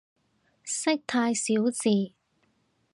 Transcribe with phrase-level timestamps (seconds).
[0.63, 2.15] 識太少字